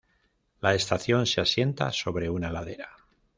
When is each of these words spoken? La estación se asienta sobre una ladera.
La 0.61 0.73
estación 0.73 1.27
se 1.27 1.41
asienta 1.41 1.91
sobre 1.91 2.27
una 2.27 2.51
ladera. 2.51 2.89